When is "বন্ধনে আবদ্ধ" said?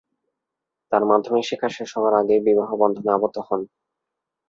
2.81-3.37